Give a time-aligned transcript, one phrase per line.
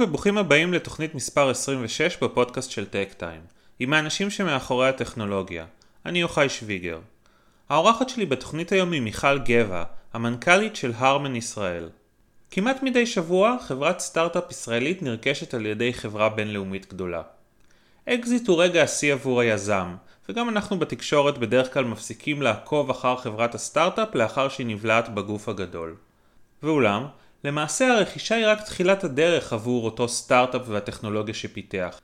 [0.00, 3.40] וברוכים הבאים לתוכנית מספר 26 בפודקאסט של Techtime,
[3.78, 5.66] עם האנשים שמאחורי הטכנולוגיה.
[6.06, 6.98] אני יוחאי שוויגר.
[7.68, 11.88] האורחת שלי בתוכנית היום היא מיכל גבע, המנכ"לית של Harman ישראל.
[12.50, 17.22] כמעט מדי שבוע חברת סטארט-אפ ישראלית נרכשת על ידי חברה בינלאומית גדולה.
[18.08, 19.94] אקזיט הוא רגע השיא עבור היזם,
[20.28, 25.96] וגם אנחנו בתקשורת בדרך כלל מפסיקים לעקוב אחר חברת הסטארט-אפ לאחר שהיא נבלעת בגוף הגדול.
[26.62, 27.06] ואולם,
[27.44, 32.00] למעשה הרכישה היא רק תחילת הדרך עבור אותו סטארט-אפ והטכנולוגיה שפיתח.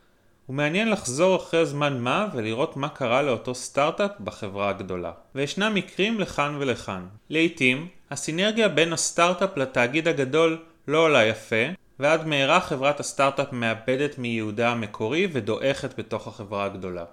[0.46, 5.12] הוא מעניין לחזור אחרי זמן מה ולראות מה קרה לאותו סטארט-אפ בחברה הגדולה.
[5.34, 7.06] וישנם מקרים לכאן ולכאן.
[7.30, 11.64] לעיתים, הסינרגיה בין הסטארט-אפ לתאגיד הגדול לא עולה יפה,
[11.98, 17.04] ועד מהרה חברת הסטארט-אפ מאבדת מייעודה המקורי ודועכת בתוך החברה הגדולה.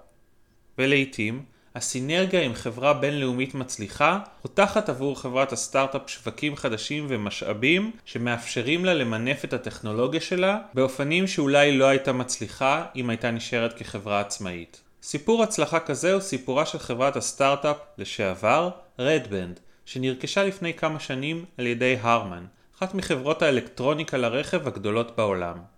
[0.78, 1.42] ולעיתים,
[1.74, 9.44] הסינרגיה עם חברה בינלאומית מצליחה פותחת עבור חברת הסטארט-אפ שווקים חדשים ומשאבים שמאפשרים לה למנף
[9.44, 14.80] את הטכנולוגיה שלה באופנים שאולי לא הייתה מצליחה אם הייתה נשארת כחברה עצמאית.
[15.02, 21.66] סיפור הצלחה כזה הוא סיפורה של חברת הסטארט-אפ לשעבר, Redbend, שנרכשה לפני כמה שנים על
[21.66, 22.44] ידי Harman,
[22.78, 25.71] אחת מחברות האלקטרוניקה לרכב הגדולות בעולם.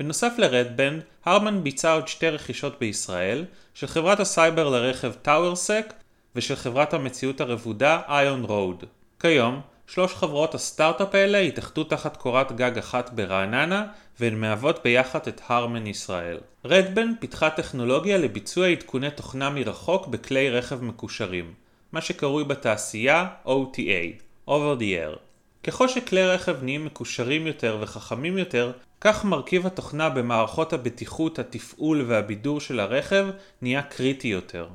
[0.00, 5.92] בנוסף ל Redbend, Harman ביצע עוד שתי רכישות בישראל, של חברת הסייבר לרכב TowerSec
[6.36, 8.84] ושל חברת המציאות הרבודה iOnRoad.
[9.20, 13.86] כיום, שלוש חברות הסטארט-אפ האלה התאחדו תחת קורת גג אחת ברעננה
[14.20, 16.38] והן מהוות ביחד את Harman ישראל.
[16.64, 21.54] Redbend פיתחה טכנולוגיה לביצוע עדכוני תוכנה מרחוק בכלי רכב מקושרים,
[21.92, 25.29] מה שקרוי בתעשייה OTA, Over the Air.
[25.62, 32.60] ככל שכלי רכב נהיים מקושרים יותר וחכמים יותר, כך מרכיב התוכנה במערכות הבטיחות, התפעול והבידור
[32.60, 33.26] של הרכב
[33.62, 34.68] נהיה קריטי יותר.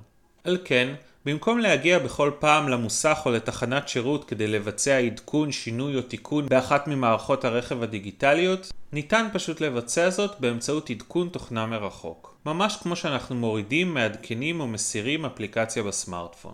[0.43, 0.93] על כן,
[1.25, 6.87] במקום להגיע בכל פעם למוסך או לתחנת שירות כדי לבצע עדכון, שינוי או תיקון באחת
[6.87, 12.37] ממערכות הרכב הדיגיטליות, ניתן פשוט לבצע זאת באמצעות עדכון תוכנה מרחוק.
[12.45, 16.53] ממש כמו שאנחנו מורידים, מעדכנים או מסירים אפליקציה בסמארטפון.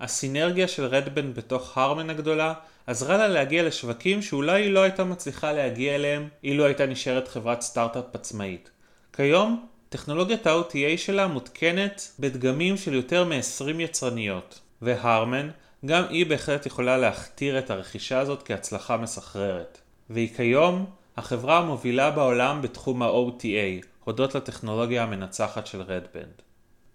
[0.00, 2.54] הסינרגיה של רדבנד בתוך הרמן הגדולה
[2.86, 7.60] עזרה לה להגיע לשווקים שאולי היא לא הייתה מצליחה להגיע אליהם אילו הייתה נשארת חברת
[7.60, 8.70] סטארט-אפ עצמאית.
[9.12, 15.50] כיום, טכנולוגיית ה-OTA שלה מותקנת בדגמים של יותר מ-20 יצרניות, והרמן,
[15.86, 19.80] גם היא בהחלט יכולה להכתיר את הרכישה הזאת כהצלחה מסחררת.
[20.10, 20.86] והיא כיום
[21.16, 26.42] החברה המובילה בעולם בתחום ה-OTA, הודות לטכנולוגיה המנצחת של רדבנד.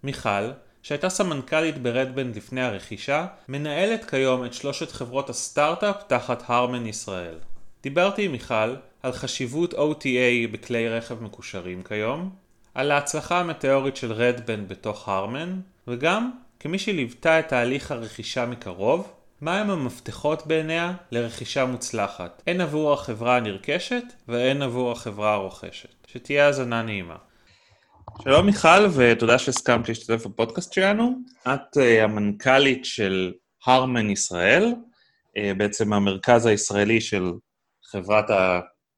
[0.02, 0.50] מיכל,
[0.82, 7.34] שהייתה סמנכ"לית ברדבנד לפני הרכישה, מנהלת כיום את שלושת חברות הסטארט-אפ תחת הרמן ישראל.
[7.82, 12.30] דיברתי עם מיכל על חשיבות OTA בכלי רכב מקושרים כיום,
[12.74, 16.30] על ההצלחה המטאורית של רדבנד בתוך הרמן, וגם,
[16.60, 24.04] כמי שליוותה את תהליך הרכישה מקרוב, מהם המפתחות בעיניה לרכישה מוצלחת, הן עבור החברה הנרכשת
[24.28, 26.00] והן עבור החברה הרוכשת.
[26.06, 27.16] שתהיה האזנה נעימה.
[28.24, 31.12] שלום מיכל, ותודה שהסכמת להשתתף בפודקאסט שלנו.
[31.46, 33.32] את uh, המנכ"לית של
[33.66, 34.64] הרמן ישראל,
[35.38, 37.32] uh, בעצם המרכז הישראלי של
[37.84, 38.24] חברת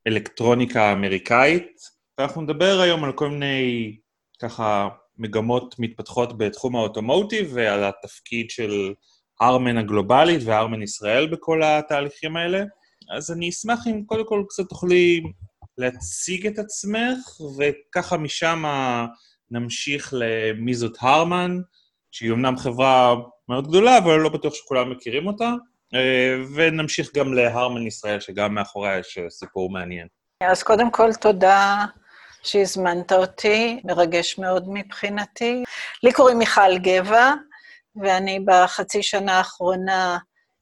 [0.06, 1.80] האלקטרוניקה האמריקאית,
[2.18, 3.96] ואנחנו נדבר היום על כל מיני,
[4.42, 4.88] ככה,
[5.18, 8.92] מגמות מתפתחות בתחום האוטומוטיב ועל התפקיד של
[9.40, 12.64] הרמן הגלובלית והרמן ישראל בכל התהליכים האלה.
[13.16, 15.22] אז אני אשמח אם קודם כל קצת תוכלי
[15.78, 18.64] להציג את עצמך, וככה משם
[19.50, 21.58] נמשיך למי זאת הרמן,
[22.10, 23.14] שהיא אמנם חברה
[23.48, 25.52] מאוד גדולה, אבל לא בטוח שכולם מכירים אותה,
[26.54, 30.06] ונמשיך גם להרמן ישראל, שגם מאחוריה יש סיפור מעניין.
[30.42, 31.84] אז קודם כל, תודה
[32.42, 35.64] שהזמנת אותי, מרגש מאוד מבחינתי.
[36.02, 37.32] לי קוראים מיכל גבע,
[38.02, 40.18] ואני בחצי שנה האחרונה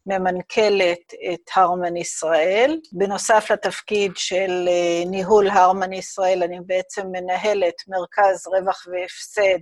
[0.06, 2.80] ממנכ"לת את הרמן ישראל.
[2.92, 9.58] בנוסף לתפקיד של אה, ניהול הרמן ישראל, אני בעצם מנהלת מרכז רווח והפסד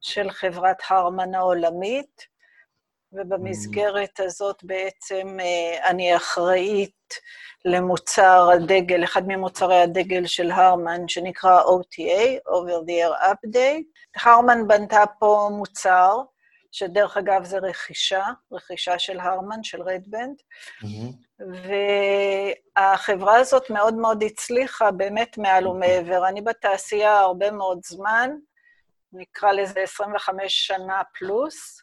[0.00, 2.30] של חברת הרמן העולמית,
[3.12, 7.14] ובמסגרת הזאת בעצם אה, אני אחראית
[7.64, 14.22] למוצר הדגל, אחד ממוצרי הדגל של הרמן, שנקרא OTA, Over the Air Update.
[14.24, 16.16] הרמן בנתה פה מוצר
[16.72, 20.36] שדרך אגב זה רכישה, רכישה של הרמן, של רדבנד,
[20.82, 21.42] mm-hmm.
[22.76, 26.28] והחברה הזאת מאוד מאוד הצליחה, באמת מעל ומעבר.
[26.28, 28.30] אני בתעשייה הרבה מאוד זמן,
[29.12, 31.82] נקרא לזה 25 שנה פלוס,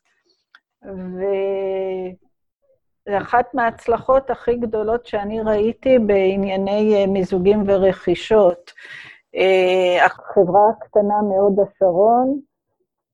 [0.83, 2.17] וזו
[3.17, 8.71] אחת מההצלחות הכי גדולות שאני ראיתי בענייני אה, מיזוגים ורכישות.
[9.35, 12.39] אה, החברה הקטנה מאוד השרון,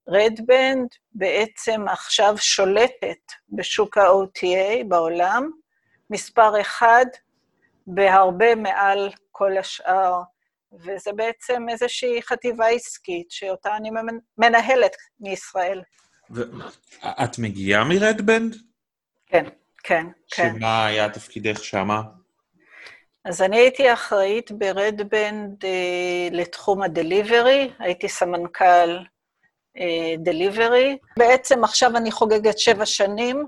[0.08, 5.50] רדבנד בעצם עכשיו שולטת בשוק ה-OTA בעולם,
[6.10, 7.06] מספר אחד
[7.88, 10.22] בהרבה מעל כל השאר,
[10.74, 13.90] וזה בעצם איזושהי חטיבה עסקית שאותה אני
[14.38, 15.82] מנהלת מישראל.
[17.04, 18.56] את מגיעה מרדבנד?
[19.28, 19.46] כן,
[19.84, 20.50] כן, כן.
[20.60, 22.02] שמה היה תפקידך שמה?
[23.26, 28.98] אז אני הייתי אחראית ברדבנד אה, לתחום הדליברי, הייתי סמנכ"ל
[30.18, 30.90] דליברי.
[30.90, 33.48] אה, בעצם עכשיו אני חוגגת שבע שנים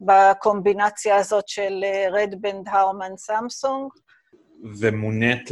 [0.00, 3.90] בקומבינציה הזאת של רדבנד, הרמן, סמסונג.
[4.80, 5.50] ומונית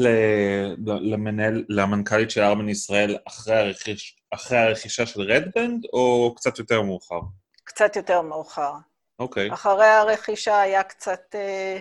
[0.79, 7.21] למנהל, למנכ"לית של ארמן ישראל אחרי, הרכיש, אחרי הרכישה של רדבנד, או קצת יותר מאוחר?
[7.65, 8.73] קצת יותר מאוחר.
[9.19, 9.51] אוקיי.
[9.51, 9.55] Okay.
[9.55, 11.81] אחרי הרכישה היה קצת, אה,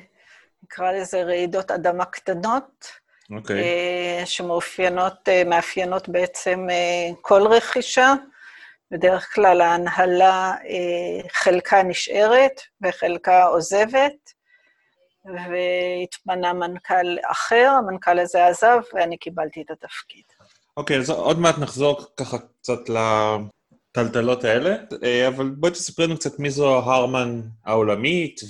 [0.64, 2.86] נקרא לזה רעידות אדמה קטנות.
[3.36, 3.56] אוקיי.
[3.56, 3.64] Okay.
[3.64, 6.68] אה, שמאופיינות, אה, מאפיינות בעצם
[7.22, 8.14] כל רכישה.
[8.92, 10.54] בדרך כלל ההנהלה,
[11.34, 14.40] חלקה נשארת וחלקה עוזבת.
[15.26, 20.24] והתמנה מנכ"ל אחר, המנכ"ל הזה עזב, ואני קיבלתי את התפקיד.
[20.78, 26.16] אוקיי, okay, אז עוד מעט נחזור ככה קצת לטלטלות האלה, אה, אבל בואי תספרי לנו
[26.16, 28.42] קצת מי זו הרמן העולמית,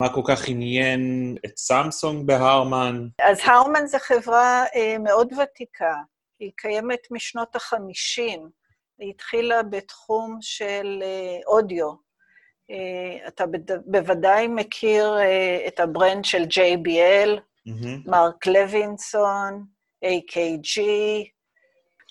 [0.00, 3.08] ומה כל כך עניין את סמסונג בהרמן.
[3.22, 5.94] אז הרמן זו חברה אה, מאוד ותיקה,
[6.40, 8.40] היא קיימת משנות ה-50,
[8.98, 11.92] היא התחילה בתחום של אה, אודיו,
[12.70, 13.44] אה, אתה
[13.86, 17.40] בוודאי מכיר אה, את הברנד של JBL,
[18.06, 19.64] מרק לוינסון,
[20.04, 20.80] AKG.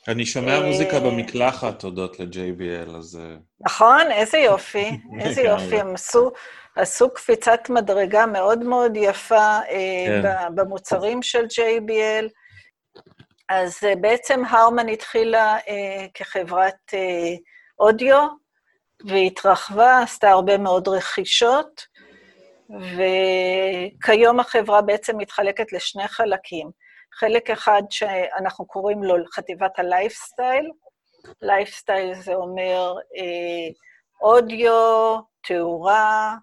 [0.08, 3.20] אני שומע אה, מוזיקה במקלחת תודות ל-JBL, אז...
[3.60, 4.90] נכון, איזה יופי,
[5.22, 5.80] איזה יופי.
[5.80, 6.32] הם עשו,
[6.76, 10.56] עשו קפיצת מדרגה מאוד מאוד יפה כן.
[10.56, 12.28] במוצרים של JBL.
[13.50, 15.58] אז בעצם Harman התחילה
[16.14, 16.94] כחברת
[17.80, 18.28] אודיו,
[19.06, 21.82] והתרחבה, עשתה הרבה מאוד רכישות,
[22.70, 26.72] וכיום החברה בעצם מתחלקת לשני חלקים.
[27.14, 30.72] חלק אחד שאנחנו קוראים לו חטיבת ה lifestyle,
[31.42, 33.70] lifestyle זה אומר אה,
[34.22, 36.36] אודיו, תאורה.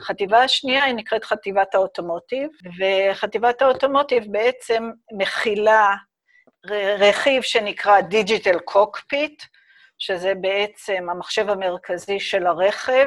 [0.00, 5.94] החטיבה השנייה היא נקראת חטיבת ה automotive, וחטיבת ה automotive בעצם מכילה
[6.98, 9.42] רכיב שנקרא digital cockpit,
[9.98, 13.06] שזה בעצם המחשב המרכזי של הרכב.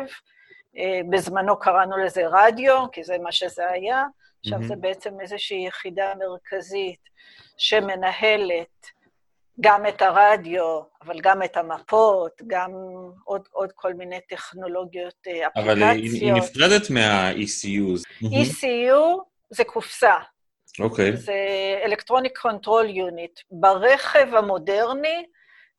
[0.77, 4.03] אה, בזמנו קראנו לזה רדיו, כי זה מה שזה היה.
[4.39, 4.67] עכשיו, mm-hmm.
[4.67, 6.99] זה בעצם איזושהי יחידה מרכזית
[7.57, 8.87] שמנהלת
[9.61, 12.71] גם את הרדיו, אבל גם את המפות, גם
[13.23, 15.51] עוד, עוד כל מיני טכנולוגיות, אפליקציות.
[15.55, 18.23] אבל היא, היא נפרדת מה-ECU.
[18.23, 20.15] ECU זה קופסה.
[20.79, 21.13] אוקיי.
[21.13, 21.15] Okay.
[21.15, 21.35] זה
[21.85, 23.41] Electronic Control Unit.
[23.51, 25.25] ברכב המודרני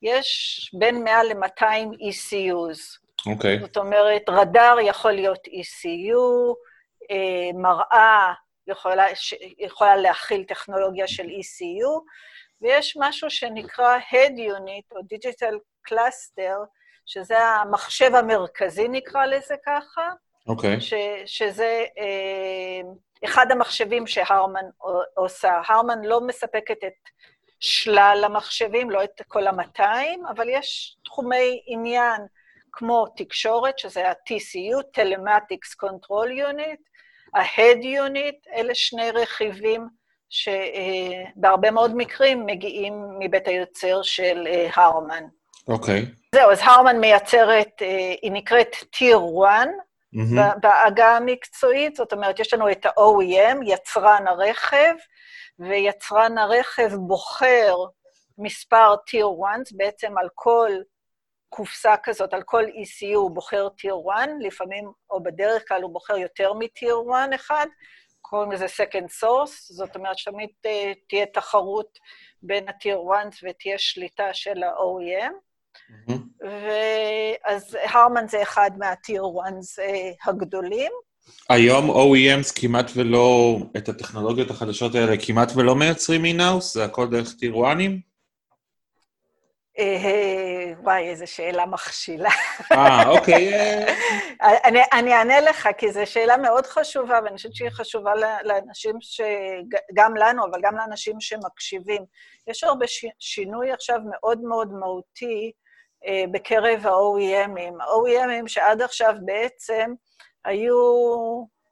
[0.03, 1.63] יש בין 100 ל-200
[1.95, 2.99] ECUs.
[3.27, 3.57] אוקיי.
[3.57, 3.61] Okay.
[3.61, 6.55] זאת אומרת, רדאר יכול להיות ECU,
[7.11, 8.33] אה, מראה
[8.67, 9.05] יכולה,
[9.59, 12.03] יכולה להכיל טכנולוגיה של ECU,
[12.61, 15.55] ויש משהו שנקרא Head Unit או Digital
[15.89, 16.57] Cluster,
[17.07, 20.11] שזה המחשב המרכזי, נקרא לזה ככה.
[20.47, 20.77] אוקיי.
[20.77, 20.81] Okay.
[21.27, 22.81] שזה אה,
[23.25, 24.65] אחד המחשבים שהרמן
[25.15, 25.61] עושה.
[25.69, 27.11] הרמן לא מספקת את
[27.61, 32.21] שלל המחשבים, לא את כל ה-200, אבל יש תחומי עניין
[32.73, 36.83] כמו תקשורת, שזה ה-TCU, Telematics Control Unit,
[37.35, 39.89] ה-Head Unit, אלה שני רכיבים
[40.31, 45.25] שבהרבה מאוד מקרים מגיעים מבית היוצר של הרמן.
[45.69, 46.03] אוקיי.
[46.03, 46.27] Okay.
[46.35, 47.83] זהו, אז הרמן מייצרת,
[48.23, 49.69] היא נקראת Tier 1,
[50.15, 50.59] mm-hmm.
[50.61, 54.95] בעגה המקצועית, זאת אומרת, יש לנו את ה-OEM, יצרן הרכב,
[55.59, 57.77] ויצרן הרכב בוחר
[58.39, 60.71] מספר Tier 1, בעצם על כל
[61.49, 66.17] קופסה כזאת, על כל ECU הוא בוחר Tier 1, לפעמים, או בדרך כלל הוא בוחר
[66.17, 67.67] יותר מ-Tier 1 אחד,
[68.31, 70.69] קוראים לזה Second Source, זאת אומרת שתמיד uh,
[71.09, 71.99] תהיה תחרות
[72.43, 75.33] בין ה-Tier 1 ותהיה שליטה של ה-OEM.
[75.91, 76.45] Mm-hmm.
[76.45, 80.93] ואז הרמן זה אחד מה-Tier 1 uh, הגדולים.
[81.49, 86.75] היום OEMs כמעט ולא, את הטכנולוגיות החדשות האלה כמעט ולא מייצרים אינאוס?
[86.75, 88.01] זה הכל דרך טירואנים?
[89.79, 92.31] אה, וואי, איזו שאלה מכשילה.
[92.73, 93.53] אה, אוקיי.
[94.93, 98.13] אני אענה לך, כי זו שאלה מאוד חשובה, ואני חושבת שהיא חשובה
[98.45, 99.21] לאנשים ש...
[99.95, 102.05] גם לנו, אבל גם לאנשים שמקשיבים.
[102.47, 102.87] יש הרבה
[103.19, 105.53] שינוי עכשיו מאוד מאוד מהותי
[106.07, 107.83] אה, בקרב ה-OEMים.
[107.83, 109.93] ה-OEMים שעד עכשיו בעצם
[110.45, 110.77] היו,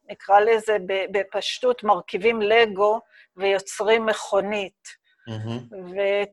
[0.09, 0.77] נקרא לזה
[1.11, 2.99] בפשטות, מרכיבים לגו
[3.37, 5.04] ויוצרים מכונית.
[5.29, 5.75] Mm-hmm.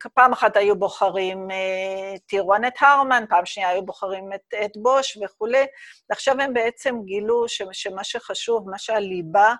[0.06, 5.18] ופעם אחת היו בוחרים uh, טירואן את הרמן, פעם שנייה היו בוחרים את, את בוש
[5.24, 5.66] וכולי,
[6.10, 9.54] ועכשיו הם בעצם גילו ש, שמה שחשוב, מה שהליבה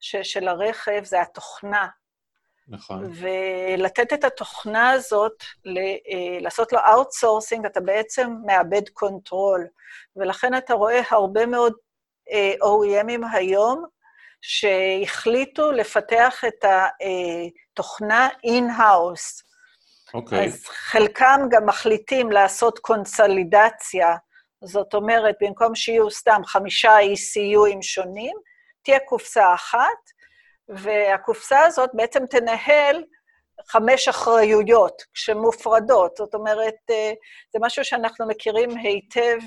[0.00, 1.88] ש, של הרכב זה התוכנה.
[2.68, 3.12] נכון.
[3.14, 9.66] ולתת את התוכנה הזאת, ל, אה, לעשות לו outsourcing, אתה בעצם מאבד control.
[10.16, 11.74] ולכן אתה רואה הרבה מאוד
[12.30, 13.84] אה, OEMים היום,
[14.42, 19.42] שהחליטו לפתח את התוכנה in-house.
[20.14, 20.44] אוקיי.
[20.44, 24.16] אז חלקם גם מחליטים לעשות קונסולידציה,
[24.64, 28.36] זאת אומרת, במקום שיהיו סתם חמישה ECUים שונים,
[28.82, 30.10] תהיה קופסה אחת,
[30.68, 33.04] והקופסה הזאת בעצם תנהל
[33.66, 36.16] חמש אחריויות שמופרדות.
[36.16, 37.12] זאת אומרת, אה,
[37.52, 39.38] זה משהו שאנחנו מכירים היטב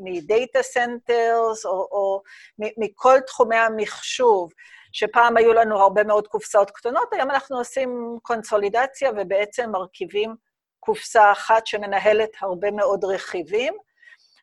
[0.00, 2.22] מ data centers, או, או
[2.58, 4.52] מכל תחומי המחשוב,
[4.92, 10.34] שפעם היו לנו הרבה מאוד קופסאות קטנות, היום אנחנו עושים קונסולידציה ובעצם מרכיבים
[10.80, 13.74] קופסה אחת שמנהלת הרבה מאוד רכיבים,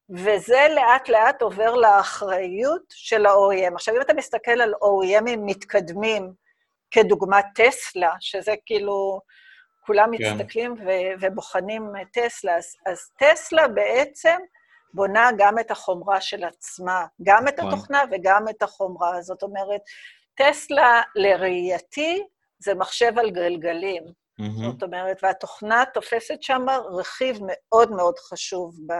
[0.09, 3.75] וזה לאט-לאט עובר לאחריות של ה-OEM.
[3.75, 6.33] עכשיו, אם אתה מסתכל על OEMים מתקדמים,
[6.91, 9.19] כדוגמת טסלה, שזה כאילו,
[9.85, 10.37] כולם כן.
[10.37, 11.83] מסתכלים ו- ובוחנים
[12.13, 14.37] טסלה, אז, אז טסלה בעצם
[14.93, 17.73] בונה גם את החומרה של עצמה, גם את נכון.
[17.73, 19.21] התוכנה וגם את החומרה.
[19.21, 19.81] זאת אומרת,
[20.35, 22.23] טסלה, לראייתי,
[22.59, 24.03] זה מחשב על גלגלים.
[24.41, 24.71] Mm-hmm.
[24.71, 28.93] זאת אומרת, והתוכנה תופסת שם רכיב מאוד מאוד חשוב ב,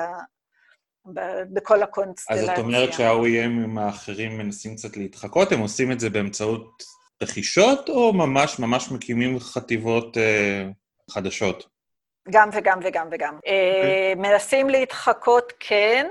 [1.14, 1.20] ב,
[1.54, 2.44] בכל הקונסטלציה.
[2.44, 6.84] אז את אומרת שה-OEM האחרים מנסים קצת להתחקות, הם עושים את זה באמצעות
[7.22, 10.68] רכישות, או ממש ממש מקימים חטיבות אה,
[11.12, 11.68] חדשות?
[12.30, 13.34] גם וגם וגם וגם.
[13.34, 13.50] Okay.
[13.50, 14.16] אה, אוקיי.
[14.16, 16.08] מנסים להתחקות, כן,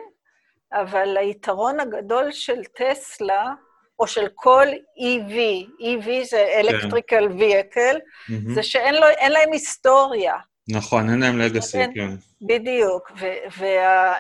[0.72, 3.52] אבל היתרון הגדול של טסלה,
[3.98, 4.66] או של כל
[4.98, 5.34] EV,
[5.80, 7.24] EV זה electrical כן.
[7.38, 8.54] vehicle, mm-hmm.
[8.54, 10.34] זה שאין לו, להם היסטוריה.
[10.68, 12.10] נכון, אין להם לגאסי, כן.
[12.42, 13.12] בדיוק,
[13.58, 14.14] וה...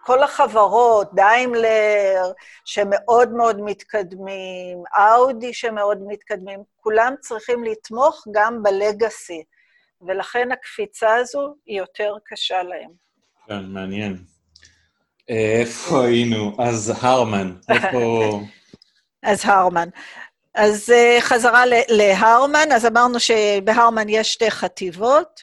[0.00, 2.32] כל החברות, דיימלר,
[2.64, 9.42] שמאוד מאוד מתקדמים, אאודי שמאוד מתקדמים, כולם צריכים לתמוך גם בלגאסי,
[10.06, 12.90] ולכן הקפיצה הזו היא יותר קשה להם.
[13.48, 14.16] כן, מעניין.
[15.28, 16.56] איפה היינו?
[16.58, 18.40] אז הרמן, איפה...
[19.22, 19.88] אז הרמן.
[20.54, 25.42] אז חזרה להרמן, אז אמרנו שבהרמן יש שתי חטיבות.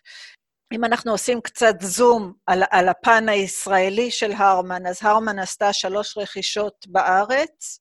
[0.73, 6.17] אם אנחנו עושים קצת זום על, על הפן הישראלי של הרמן, אז הרמן עשתה שלוש
[6.17, 7.79] רכישות בארץ,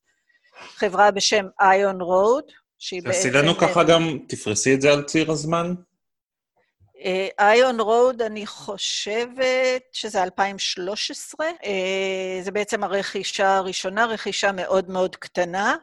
[0.75, 2.43] חברה בשם איון רוד,
[2.79, 3.17] שהיא בעצם...
[3.17, 5.73] תעשי לנו ככה גם, תפרסי את זה על ציר הזמן.
[7.39, 11.45] איון רוד, אני חושבת שזה 2013.
[11.65, 15.75] אה, זה בעצם הרכישה הראשונה, רכישה מאוד מאוד קטנה.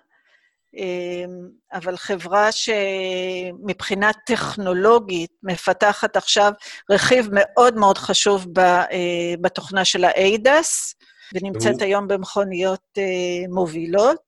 [0.76, 6.52] אמ, אבל חברה שמבחינה טכנולוגית מפתחת עכשיו
[6.91, 10.95] רכיב מאוד מאוד חשוב אה, בתוכנה של ה-ADAS,
[11.35, 14.23] ונמצאת היום במכוניות אה, מובילות.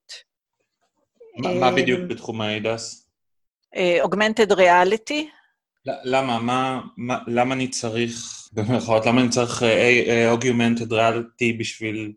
[1.39, 3.05] מה בדיוק אמ, בתחום ה-ADAS?
[3.77, 5.25] אה, Augmented Reality.
[5.87, 6.39] למה?
[6.39, 8.13] מה, מה, למה אני צריך,
[8.53, 9.63] במירכאות, למה אני צריך
[10.35, 12.13] Augmented Reality בשביל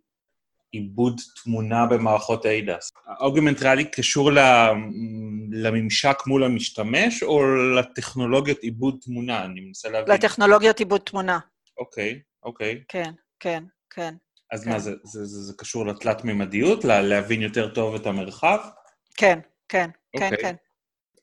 [0.77, 2.91] עיבוד תמונה במערכות ADAS.
[3.05, 4.31] האוגמנט ריאלי קשור
[5.51, 9.45] לממשק מול המשתמש, או לטכנולוגיות עיבוד תמונה?
[9.45, 10.13] אני מנסה להבין.
[10.13, 11.39] לטכנולוגיות עיבוד תמונה.
[11.77, 12.83] אוקיי, אוקיי.
[12.87, 14.13] כן, כן, כן.
[14.51, 14.69] אז כן.
[14.69, 16.85] מה, זה, זה, זה, זה קשור לתלת-ממדיות?
[16.85, 18.59] להבין יותר טוב את המרחב?
[19.17, 20.29] כן, כן, כן אוקיי.
[20.29, 20.55] כן, כן.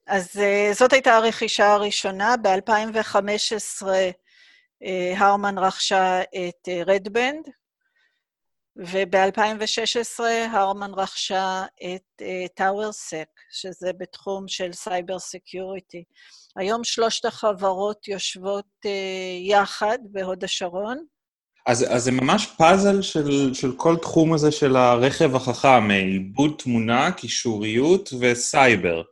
[0.06, 2.34] אז uh, זאת הייתה הרכישה הראשונה.
[2.42, 3.87] ב-2015 uh,
[5.16, 7.50] Harman רכשה את Redbend, uh,
[8.76, 10.22] וב-2016
[10.52, 12.22] Harman רכשה את
[12.54, 16.04] TowerSec, uh, שזה בתחום של cyber security.
[16.56, 18.88] היום שלושת החברות יושבות uh,
[19.48, 21.04] יחד בהוד השרון.
[21.66, 27.12] אז, אז זה ממש פאזל של, של כל תחום הזה של הרכב החכם, עיבוד תמונה,
[27.12, 29.02] קישוריות וסייבר.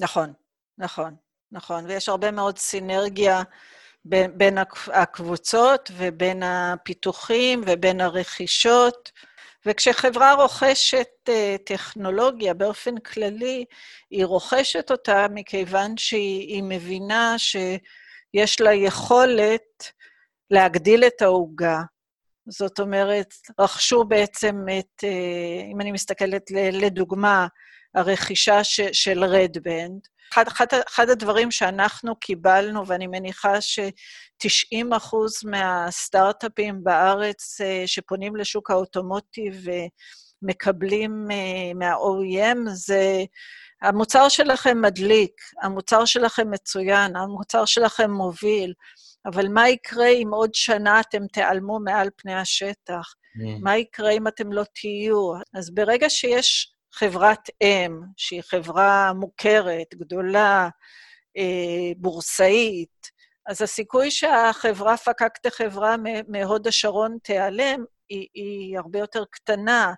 [0.00, 0.32] נכון,
[0.78, 1.14] נכון,
[1.52, 1.86] נכון.
[1.86, 3.42] ויש הרבה מאוד סינרגיה
[4.08, 4.58] בין, בין
[4.92, 9.12] הקבוצות ובין הפיתוחים ובין הרכישות.
[9.66, 11.32] וכשחברה רוכשת uh,
[11.64, 13.64] טכנולוגיה באופן כללי,
[14.10, 19.92] היא רוכשת אותה מכיוון שהיא מבינה שיש לה יכולת
[20.50, 21.80] להגדיל את העוגה.
[22.48, 27.46] זאת אומרת, רכשו בעצם את, uh, אם אני מסתכלת לדוגמה,
[27.94, 30.00] הרכישה של רדבנד,
[30.32, 38.70] אחד, אחד, אחד הדברים שאנחנו קיבלנו, ואני מניחה ש-90 אחוז מהסטארט-אפים בארץ אה, שפונים לשוק
[38.70, 39.66] האוטומוטיב
[40.42, 43.24] ומקבלים אה, מה-OEM, זה
[43.82, 48.72] המוצר שלכם מדליק, המוצר שלכם מצוין, המוצר שלכם מוביל,
[49.26, 53.14] אבל מה יקרה אם עוד שנה אתם תיעלמו מעל פני השטח?
[53.36, 53.62] Mm.
[53.62, 55.32] מה יקרה אם אתם לא תהיו?
[55.54, 60.68] אז ברגע שיש חברת אם, שהיא חברה מוכרת, גדולה,
[61.36, 63.10] אה, בורסאית,
[63.46, 65.96] אז הסיכוי שהחברה פקקטה חברה
[66.28, 69.94] מהוד השרון תיעלם היא, היא הרבה יותר קטנה,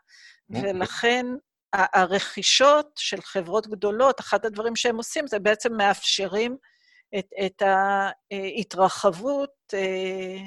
[0.55, 0.71] אוקיי.
[0.71, 1.27] ולכן
[1.73, 6.57] הרכישות של חברות גדולות, אחד הדברים שהם עושים זה בעצם מאפשרים
[7.19, 7.63] את, את
[8.31, 10.39] ההתרחבות אה,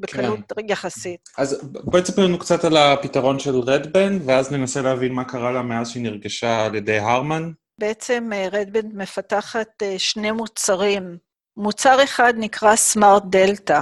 [0.00, 0.66] בקלות כן.
[0.68, 1.20] יחסית.
[1.38, 5.62] אז בואי תספר לנו קצת על הפתרון של רדבן, ואז ננסה להבין מה קרה לה
[5.62, 7.52] מאז שהיא נרגשה על ידי הרמן.
[7.78, 11.18] בעצם Redbend אה, מפתחת אה, שני מוצרים.
[11.56, 13.80] מוצר אחד נקרא Smart Delta.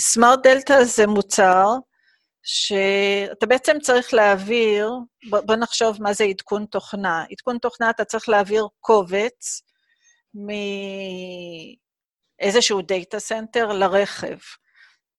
[0.00, 1.66] Smart Delta זה מוצר
[2.42, 4.92] שאתה בעצם צריך להעביר,
[5.30, 7.24] בוא נחשוב מה זה עדכון תוכנה.
[7.30, 9.62] עדכון תוכנה, אתה צריך להעביר קובץ
[12.40, 14.36] מאיזשהו data center לרכב.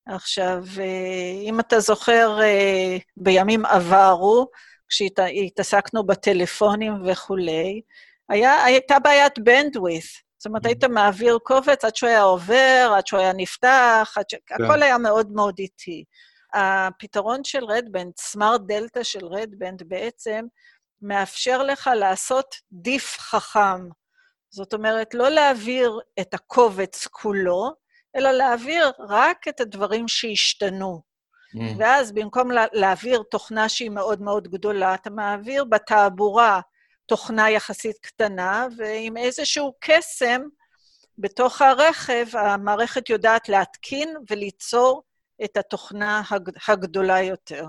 [0.05, 4.47] עכשיו, אה, אם אתה זוכר, אה, בימים עברו,
[4.89, 7.81] כשהתעסקנו בטלפונים וכולי,
[8.29, 10.23] היה, הייתה בעיית bandwidth.
[10.37, 14.35] זאת אומרת, היית מעביר קובץ עד שהוא היה עובר, עד שהוא היה נפתח, עד ש...
[14.45, 14.63] כן.
[14.63, 16.03] הכל היה מאוד מאוד איטי.
[16.53, 20.45] הפתרון של רדבנד, סמארט דלתא של רדבנד, בעצם
[21.01, 23.89] מאפשר לך לעשות דיף חכם.
[24.49, 27.73] זאת אומרת, לא להעביר את הקובץ כולו,
[28.15, 31.01] אלא להעביר רק את הדברים שהשתנו.
[31.55, 31.59] Mm.
[31.77, 36.59] ואז במקום לה, להעביר תוכנה שהיא מאוד מאוד גדולה, אתה מעביר בתעבורה
[37.05, 40.41] תוכנה יחסית קטנה, ועם איזשהו קסם
[41.17, 45.03] בתוך הרכב, המערכת יודעת להתקין וליצור
[45.43, 46.21] את התוכנה
[46.67, 47.65] הגדולה יותר.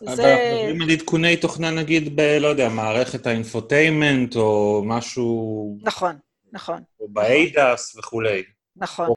[0.00, 0.34] זה...
[0.34, 2.20] אנחנו מדברים על עדכוני תוכנה, נגיד, ב...
[2.20, 5.78] לא יודע, מערכת האינפוטיימנט, או משהו...
[5.82, 6.18] נכון,
[6.52, 6.82] נכון.
[7.00, 8.42] או ב-ADAS וכולי.
[8.80, 9.08] נכון.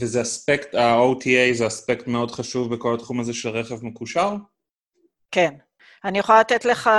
[0.00, 4.34] וזה אספקט, ה-OTA זה אספקט מאוד חשוב בכל התחום הזה של רכב מקושר?
[5.30, 5.54] כן.
[6.04, 6.90] אני יכולה לתת לך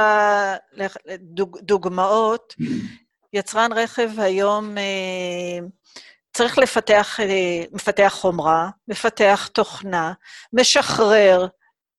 [1.19, 2.55] דוג, דוגמאות.
[3.33, 5.67] יצרן רכב היום אה,
[6.33, 10.13] צריך לפתח, אה, מפתח חומרה, מפתח תוכנה,
[10.53, 11.47] משחרר,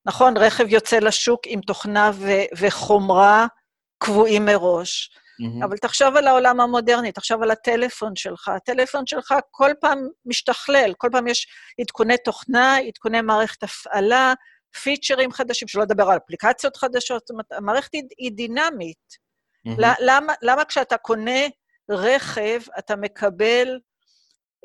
[0.06, 0.36] נכון?
[0.36, 3.46] רכב יוצא לשוק עם תוכנה ו- וחומרה
[3.98, 5.10] קבועים מראש.
[5.40, 5.64] Mm-hmm.
[5.64, 8.48] אבל תחשוב על העולם המודרני, תחשוב על הטלפון שלך.
[8.48, 11.46] הטלפון שלך כל פעם משתכלל, כל פעם יש
[11.80, 14.34] עדכוני תוכנה, עדכוני מערכת הפעלה,
[14.82, 19.22] פיצ'רים חדשים, שלא לדבר על אפליקציות חדשות, זאת אומרת, המערכת היא, היא דינמית.
[19.68, 19.96] Mm-hmm.
[20.00, 21.40] למה, למה כשאתה קונה
[21.90, 23.78] רכב, אתה מקבל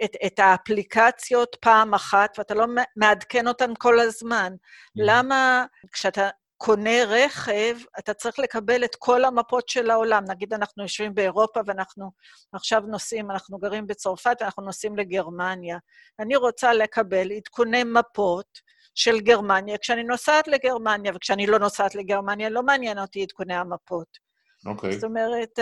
[0.04, 4.54] את, את האפליקציות פעם אחת, ואתה לא מעדכן אותן כל הזמן?
[4.54, 4.92] Mm-hmm.
[4.96, 10.24] למה כשאתה קונה רכב, אתה צריך לקבל את כל המפות של העולם.
[10.28, 12.12] נגיד אנחנו יושבים באירופה ואנחנו
[12.54, 15.78] עכשיו נוסעים, אנחנו גרים בצרפת ואנחנו נוסעים לגרמניה.
[16.20, 18.60] אני רוצה לקבל עדכוני מפות
[18.96, 24.18] של גרמניה כשאני נוסעת לגרמניה, וכשאני לא נוסעת לגרמניה, לא מעניין אותי עדכוני המפות.
[24.66, 24.90] אוקיי.
[24.90, 24.94] Okay.
[24.94, 25.60] זאת אומרת,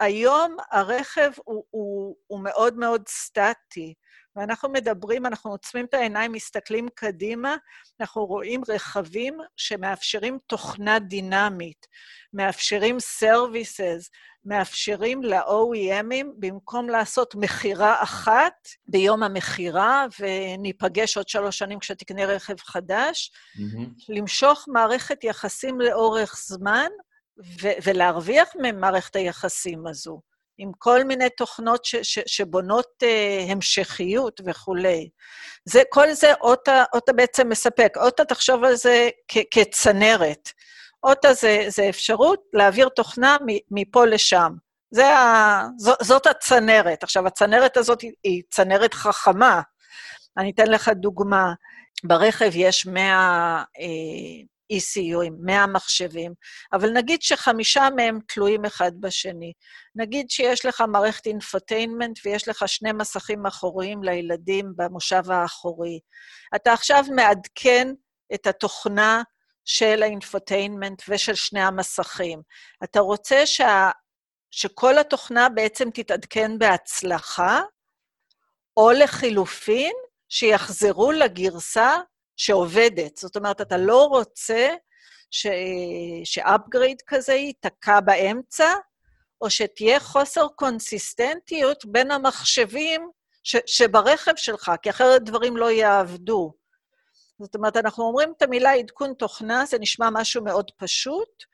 [0.00, 3.94] היום הרכב הוא, הוא, הוא מאוד מאוד סטטי.
[4.36, 7.56] ואנחנו מדברים, אנחנו עוצמים את העיניים, מסתכלים קדימה,
[8.00, 11.86] אנחנו רואים רכבים שמאפשרים תוכנה דינמית,
[12.32, 14.08] מאפשרים services,
[14.44, 23.30] מאפשרים ל-OEMים, במקום לעשות מכירה אחת ביום המכירה, וניפגש עוד שלוש שנים כשתקנה רכב חדש,
[23.56, 24.04] mm-hmm.
[24.08, 26.88] למשוך מערכת יחסים לאורך זמן,
[27.62, 30.20] ו- ולהרוויח ממערכת היחסים הזו.
[30.58, 35.08] עם כל מיני תוכנות ש, ש, שבונות uh, המשכיות וכולי.
[35.64, 37.92] זה, כל זה אוטה, אוטה בעצם מספק.
[37.96, 40.50] אוטה, תחשוב על זה כ, כצנרת.
[41.02, 43.36] אוטה זה, זה אפשרות להעביר תוכנה
[43.70, 44.52] מפה לשם.
[44.90, 47.02] זה ה, ז, זאת הצנרת.
[47.02, 49.60] עכשיו, הצנרת הזאת היא, היא צנרת חכמה.
[50.38, 51.52] אני אתן לך דוגמה.
[52.04, 53.62] ברכב יש 100
[54.72, 56.32] ECUים, 100 מחשבים,
[56.72, 59.52] אבל נגיד שחמישה מהם תלויים אחד בשני.
[59.94, 66.00] נגיד שיש לך מערכת infotainment ויש לך שני מסכים אחוריים לילדים במושב האחורי.
[66.56, 67.88] אתה עכשיו מעדכן
[68.34, 69.22] את התוכנה
[69.64, 72.42] של ה infotainment ושל שני המסכים.
[72.84, 73.90] אתה רוצה שה...
[74.50, 77.60] שכל התוכנה בעצם תתעדכן בהצלחה,
[78.76, 79.92] או לחילופין,
[80.28, 81.96] שיחזרו לגרסה
[82.36, 83.16] שעובדת.
[83.16, 84.74] זאת אומרת, אתה לא רוצה
[85.30, 85.46] ש...
[86.24, 88.74] שאפגריד כזה ייתקע באמצע,
[89.40, 93.10] או שתהיה חוסר קונסיסטנטיות בין המחשבים
[93.42, 93.56] ש...
[93.66, 96.52] שברכב שלך, כי אחרת דברים לא יעבדו.
[97.40, 101.44] זאת אומרת, אנחנו אומרים את המילה עדכון תוכנה, זה נשמע משהו מאוד פשוט,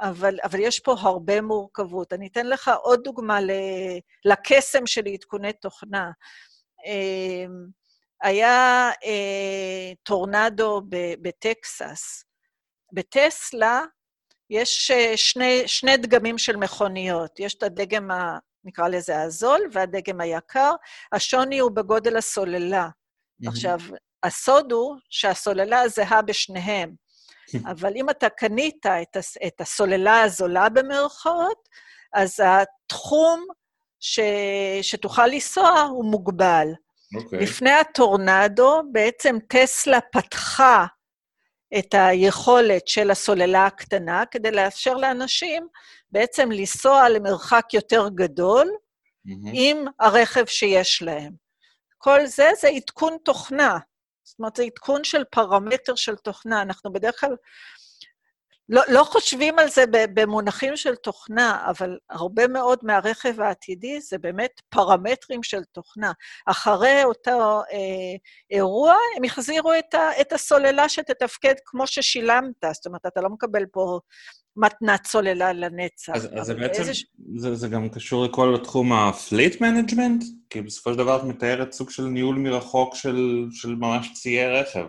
[0.00, 2.12] אבל, אבל יש פה הרבה מורכבות.
[2.12, 3.50] אני אתן לך עוד דוגמה ל...
[4.24, 6.10] לקסם של עדכוני תוכנה.
[8.24, 10.82] היה אה, טורנדו
[11.22, 12.24] בטקסס.
[12.92, 13.82] בטסלה
[14.50, 17.40] יש שני, שני דגמים של מכוניות.
[17.40, 20.72] יש את הדגם, ה, נקרא לזה הזול, והדגם היקר.
[21.12, 22.88] השוני הוא בגודל הסוללה.
[22.88, 23.48] Mm-hmm.
[23.48, 23.78] עכשיו,
[24.22, 26.94] הסוד הוא שהסוללה זהה בשניהם,
[27.70, 31.68] אבל אם אתה קנית את, את הסוללה הזולה במרכאות,
[32.14, 33.46] אז התחום
[34.00, 34.20] ש,
[34.82, 36.66] שתוכל לנסוע הוא מוגבל.
[37.14, 37.24] Okay.
[37.24, 37.38] אוקיי.
[37.38, 40.86] לפני הטורנדו, בעצם טסלה פתחה
[41.78, 45.68] את היכולת של הסוללה הקטנה כדי לאפשר לאנשים
[46.10, 49.50] בעצם לנסוע למרחק יותר גדול mm-hmm.
[49.52, 51.32] עם הרכב שיש להם.
[51.98, 53.78] כל זה זה עדכון תוכנה.
[54.24, 56.62] זאת אומרת, זה עדכון של פרמטר של תוכנה.
[56.62, 57.36] אנחנו בדרך כלל
[58.68, 64.60] לא, לא חושבים על זה במונחים של תוכנה, אבל הרבה מאוד מהרכב העתידי זה באמת
[64.68, 66.12] פרמטרים של תוכנה.
[66.46, 68.16] אחרי אותו אה,
[68.50, 72.64] אירוע, הם יחזירו את, ה, את הסוללה שתתפקד כמו ששילמת.
[72.72, 74.00] זאת אומרת, אתה לא מקבל פה
[74.56, 76.12] מתנת סוללה לנצח.
[76.14, 76.92] אז, אז זה בעצם, איזה...
[77.36, 80.24] זה, זה גם קשור לכל תחום הפליט מנג'מנט?
[80.50, 84.86] כי בסופו של דבר את מתארת סוג של ניהול מרחוק של, של ממש ציי רכב.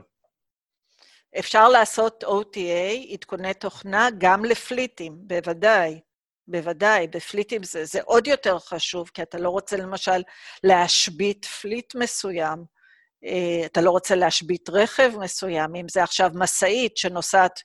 [1.40, 6.00] אפשר לעשות OTA, עדכוני תוכנה, גם ל fleetים, בוודאי.
[6.48, 10.22] בוודאי, ב fleetים זה, זה עוד יותר חשוב, כי אתה לא רוצה למשל
[10.64, 12.64] להשבית פליט מסוים,
[13.26, 17.60] אה, אתה לא רוצה להשבית רכב מסוים, אם זה עכשיו משאית שנוסעת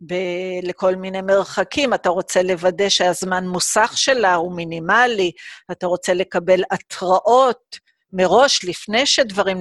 [0.00, 5.32] ב- לכל מיני מרחקים, אתה רוצה לוודא שהזמן מוסך שלה הוא מינימלי,
[5.72, 7.78] אתה רוצה לקבל התראות
[8.12, 9.60] מראש, לפני שדברים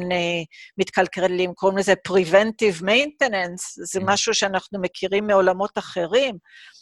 [0.77, 4.03] מתקלקלים, קוראים לזה Preventive Maintenance, זה mm.
[4.05, 6.37] משהו שאנחנו מכירים מעולמות אחרים,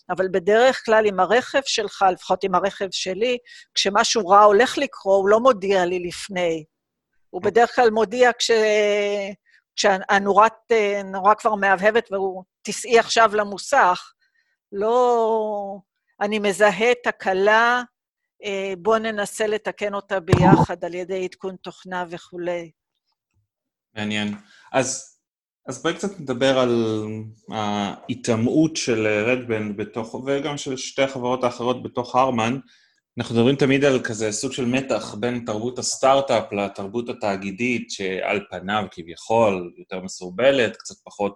[0.10, 3.38] אבל בדרך כלל עם הרכב שלך, לפחות עם הרכב שלי,
[3.73, 6.63] כשמשהו רע הולך לקרות, הוא לא מודיע לי לפני.
[7.30, 7.45] הוא mm.
[7.45, 8.51] בדרך כלל מודיע כש...
[9.75, 10.47] כשהנורה
[11.38, 14.12] כבר מהבהבת והוא, תיסעי עכשיו למוסך,
[14.71, 15.78] לא...
[16.21, 17.94] אני מזהה תקלה, אה,
[18.78, 22.71] בואו ננסה לתקן אותה ביחד על ידי עדכון תוכנה וכולי.
[23.95, 24.34] מעניין.
[24.71, 25.19] אז,
[25.67, 27.04] אז בואי קצת נדבר על
[27.52, 32.60] ההיטמעות של רדבנד בתוך, וגם של שתי החברות האחרות בתוך הרמן.
[33.17, 38.84] אנחנו מדברים תמיד על כזה סוג של מתח בין תרבות הסטארט-אפ לתרבות התאגידית, שעל פניו
[38.91, 41.36] כביכול יותר מסורבלת, קצת פחות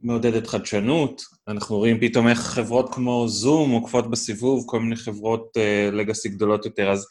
[0.00, 1.22] מעודדת חדשנות.
[1.48, 5.56] אנחנו רואים פתאום איך חברות כמו זום עוקפות בסיבוב, כל מיני חברות
[5.92, 6.90] לגאסי uh, גדולות יותר.
[6.90, 7.06] אז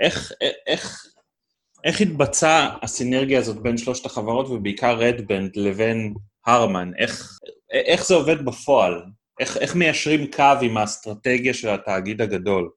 [0.00, 0.32] איך,
[0.66, 1.06] איך,
[1.84, 6.14] איך התבצעה הסינרגיה הזאת בין שלושת החברות, ובעיקר רדבנד, לבין
[6.46, 6.90] הרמן?
[6.98, 7.38] איך,
[7.70, 9.02] איך זה עובד בפועל?
[9.40, 12.70] איך, איך מיישרים קו עם האסטרטגיה של התאגיד הגדול?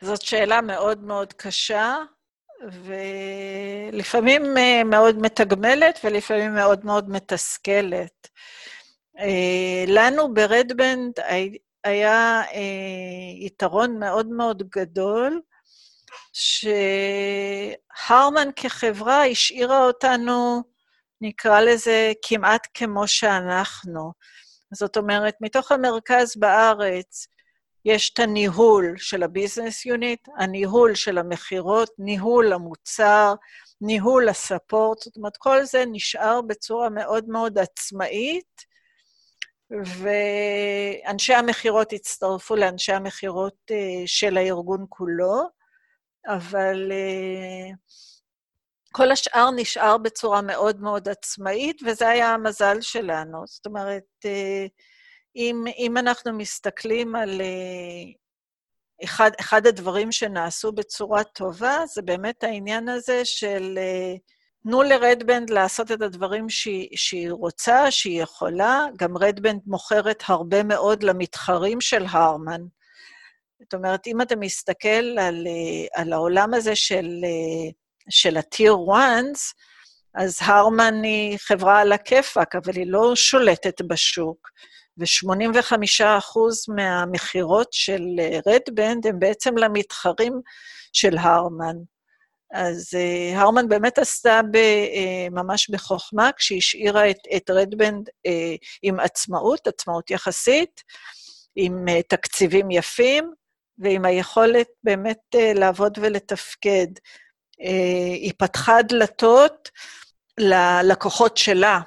[0.00, 1.96] זאת שאלה מאוד מאוד קשה,
[3.92, 8.28] ולפעמים אה, מאוד מתגמלת ולפעמים מאוד מאוד מתסכלת.
[9.20, 11.12] אה, לנו ברדבנד
[11.84, 12.60] היה אה,
[13.40, 15.40] יתרון מאוד מאוד גדול,
[16.32, 17.78] שהרמן
[18.56, 20.62] כחברה השאירה אותנו,
[21.20, 24.12] נקרא לזה, כמעט כמו שאנחנו.
[24.74, 27.26] זאת אומרת, מתוך המרכז בארץ
[27.84, 33.34] יש את הניהול של הביזנס יוניט, הניהול של המכירות, ניהול המוצר,
[33.80, 38.69] ניהול הספורט, זאת אומרת, כל זה נשאר בצורה מאוד מאוד עצמאית,
[39.70, 45.48] ואנשי המכירות הצטרפו לאנשי המכירות אה, של הארגון כולו,
[46.26, 47.74] אבל אה,
[48.92, 53.46] כל השאר נשאר בצורה מאוד מאוד עצמאית, וזה היה המזל שלנו.
[53.46, 54.66] זאת אומרת, אה,
[55.36, 57.40] אם, אם אנחנו מסתכלים על
[59.04, 63.78] אחד, אחד הדברים שנעשו בצורה טובה, זה באמת העניין הזה של
[64.62, 68.86] תנו לרדבנד לעשות את הדברים שהיא, שהיא רוצה, שהיא יכולה.
[68.96, 72.60] גם רדבנד מוכרת הרבה מאוד למתחרים של הרמן.
[73.60, 75.46] זאת אומרת, אם אתה מסתכל על,
[75.94, 77.08] על העולם הזה של,
[78.10, 79.04] של ה-Tier 1,
[80.14, 84.48] אז הרמן היא חברה על הכיפאק, אבל היא לא שולטת בשוק.
[84.98, 88.02] ו-85% מהמכירות של
[88.46, 90.40] רדבנד הם בעצם למתחרים
[90.92, 91.76] של הרמן.
[92.52, 98.30] אז uh, הרמן באמת עשתה ב, uh, ממש בחוכמה, כשהשאירה את, את רדבנד uh,
[98.82, 100.82] עם עצמאות, עצמאות יחסית,
[101.56, 103.32] עם uh, תקציבים יפים,
[103.78, 106.86] ועם היכולת באמת uh, לעבוד ולתפקד.
[107.60, 107.66] Uh,
[108.14, 109.70] היא פתחה דלתות
[110.38, 111.80] ללקוחות שלה,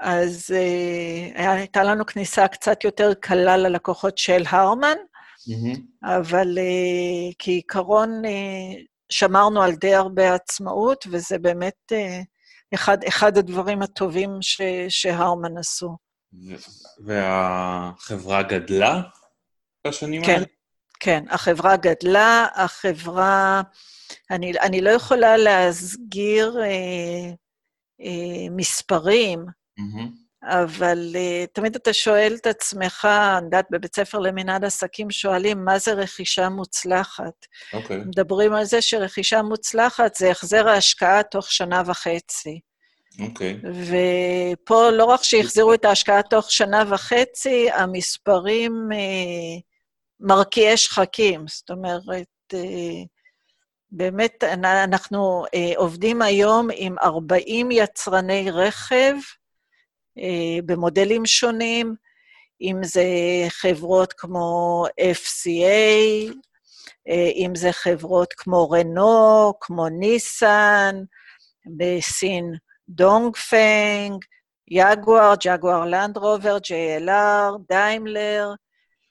[0.00, 5.78] אז uh, הייתה לנו כניסה קצת יותר קלה ללקוחות של הרמן, mm-hmm.
[6.04, 12.20] אבל uh, כעיקרון, uh, שמרנו על די הרבה עצמאות, וזה באמת אה,
[12.74, 15.96] אחד, אחד הדברים הטובים ש, שהרמן עשו.
[17.04, 19.02] והחברה גדלה
[19.86, 20.44] בשנים כן, האלה?
[21.00, 23.62] כן, החברה גדלה, החברה...
[24.30, 27.32] אני, אני לא יכולה להסגיר אה,
[28.00, 29.46] אה, מספרים,
[29.80, 30.21] Mm-hmm.
[30.44, 35.78] אבל uh, תמיד אתה שואל את עצמך, אני יודעת, בבית ספר למנהל עסקים שואלים, מה
[35.78, 37.46] זה רכישה מוצלחת?
[37.72, 37.96] אוקיי.
[37.96, 42.60] מדברים על זה שרכישה מוצלחת זה החזר ההשקעה תוך שנה וחצי.
[43.20, 43.60] אוקיי.
[43.64, 49.60] ופה לא רק שהחזירו את ההשקעה תוך שנה וחצי, המספרים אה,
[50.20, 51.44] מרקיעי שחקים.
[51.48, 53.02] זאת אומרת, אה,
[53.90, 59.41] באמת, אנחנו אה, עובדים היום עם 40 יצרני רכב, אה,
[60.66, 61.94] במודלים שונים,
[62.62, 63.04] אם זה
[63.48, 66.32] חברות כמו FCA,
[67.08, 70.94] אה, אם זה חברות כמו רנו, כמו ניסן,
[71.78, 72.54] בסין
[72.88, 74.24] Dongfeng,
[74.70, 78.54] יגואר, Jaguar Land Rover, JLR, Daimler.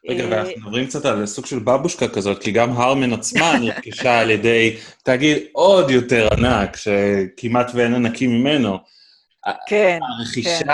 [0.09, 4.29] רגע, ואנחנו מדברים קצת על סוג של בבושקה כזאת, כי גם Harman עצמה נרכשה על
[4.29, 8.77] ידי תאגיד עוד יותר ענק, שכמעט ואין ענקים ממנו.
[9.67, 10.67] כן, הרכישה, כן.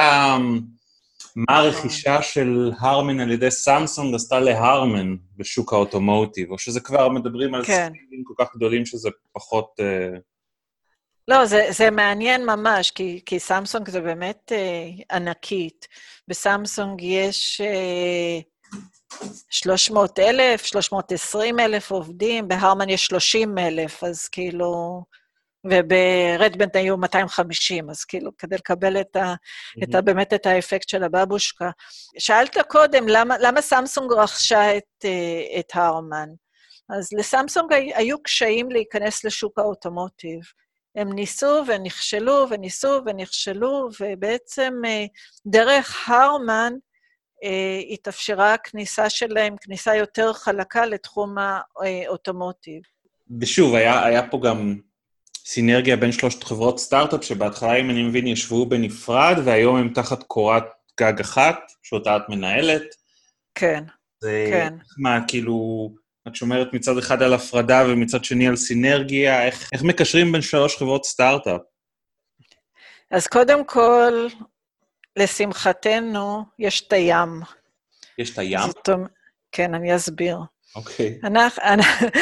[1.35, 6.79] מה הרכישה של Harman על ידי סמסונג עשתה ל Harman בשוק ה automotive, או שזה
[6.79, 7.89] כבר מדברים על כן.
[7.89, 9.71] ספינים כל כך גדולים שזה פחות...
[9.79, 10.19] Uh...
[11.27, 15.87] לא, זה, זה מעניין ממש, כי, כי סמסונג זה באמת uh, ענקית.
[16.27, 25.03] בסמסונג יש uh, 300 אלף, 320 אלף עובדים, ב Harman יש 30 אלף, אז כאילו...
[25.69, 29.83] וב Redbend היו 250, אז כאילו, כדי לקבל את ה, mm-hmm.
[29.83, 31.69] את ה, באמת את האפקט של הבבושקה.
[32.19, 36.29] שאלת קודם, למה, למה סמסונג רכשה את, אה, את Harman?
[36.89, 40.39] אז לסמסונג היו קשיים להיכנס לשוק האוטומוטיב.
[40.95, 45.05] הם ניסו ונכשלו וניסו ונכשלו, ובעצם אה,
[45.45, 46.73] דרך הרמן
[47.43, 52.81] אה, התאפשרה הכניסה שלהם, כניסה יותר חלקה לתחום האוטומוטיב.
[53.41, 54.79] ושוב, היה, היה פה גם
[55.49, 60.63] סינרגיה בין שלושת חברות סטארט-אפ, שבהתחלה, אם אני מבין, ישבו בנפרד, והיום הם תחת קורת
[60.99, 62.81] גג אחת, שאותה את מנהלת.
[63.55, 63.83] כן,
[64.19, 64.73] זה, כן.
[64.97, 65.89] מה, כאילו,
[66.27, 70.77] את שומרת מצד אחד על הפרדה ומצד שני על סינרגיה, איך, איך מקשרים בין שלוש
[70.77, 71.61] חברות סטארט-אפ?
[73.11, 74.27] אז קודם כל,
[75.15, 77.41] לשמחתנו, יש את הים.
[78.17, 78.59] יש את הים?
[78.59, 78.89] זאת,
[79.51, 80.37] כן, אני אסביר.
[80.75, 81.19] אוקיי.
[81.23, 81.61] אנחנו,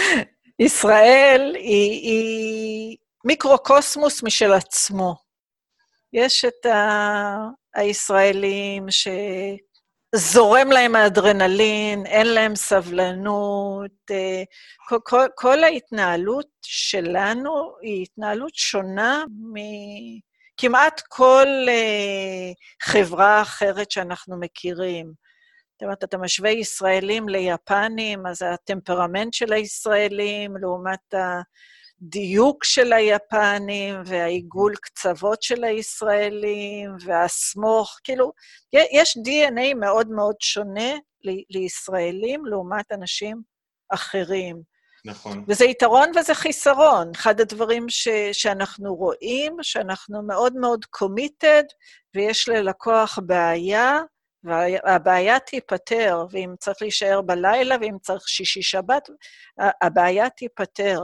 [0.66, 5.16] ישראל היא, היא מיקרוקוסמוס משל עצמו.
[6.14, 7.66] יש את ה...
[7.76, 8.86] הישראלים
[10.16, 13.92] שזורם להם האדרנלין, אין להם סבלנות.
[14.12, 14.44] אה,
[14.88, 22.52] כל, כל, כל ההתנהלות שלנו היא התנהלות שונה מכמעט כל אה,
[22.84, 25.14] חברה אחרת שאנחנו מכירים.
[25.74, 31.42] זאת אומרת, אתה משווה ישראלים ליפנים, אז הטמפרמנט של הישראלים לעומת ה...
[32.02, 38.32] הדיוק של היפנים והעיגול קצוות של הישראלים והסמוך, כאילו,
[38.74, 40.94] יש DNA מאוד מאוד שונה
[41.50, 43.42] לישראלים לעומת אנשים
[43.90, 44.76] אחרים.
[45.06, 45.46] נכון.
[45.48, 47.12] וזה יתרון וזה חיסרון.
[47.16, 51.66] אחד הדברים ש, שאנחנו רואים, שאנחנו מאוד מאוד committed,
[52.16, 54.00] ויש ללקוח בעיה,
[54.44, 59.10] והבעיה תיפתר, ואם צריך להישאר בלילה, ואם צריך שישי-שבת,
[59.82, 61.00] הבעיה תיפתר.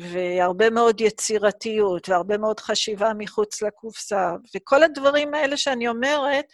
[0.00, 6.44] והרבה מאוד יצירתיות, והרבה מאוד חשיבה מחוץ לקופסה, וכל הדברים האלה שאני אומרת,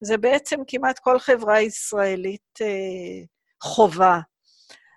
[0.00, 3.24] זה בעצם כמעט כל חברה ישראלית אה,
[3.62, 4.20] חובה.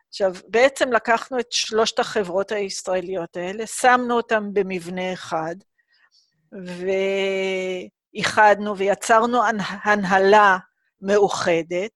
[0.10, 5.56] עכשיו, בעצם לקחנו את שלושת החברות הישראליות האלה, שמנו אותן במבנה אחד,
[8.14, 9.42] ואיחדנו ויצרנו
[9.84, 10.58] הנהלה
[11.02, 11.92] מאוחדת,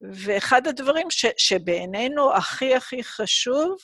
[0.00, 3.76] ואחד הדברים ש, שבעינינו הכי הכי חשוב,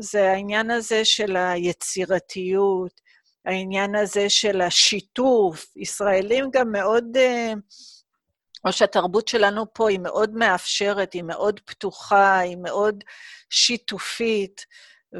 [0.00, 3.00] זה העניין הזה של היצירתיות,
[3.44, 5.66] העניין הזה של השיתוף.
[5.76, 7.52] ישראלים גם מאוד, אה,
[8.66, 13.04] או שהתרבות שלנו פה היא מאוד מאפשרת, היא מאוד פתוחה, היא מאוד
[13.50, 14.66] שיתופית,